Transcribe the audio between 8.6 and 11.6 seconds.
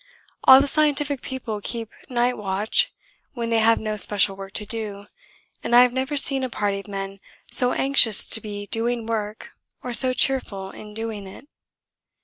doing work or so cheerful in doing it.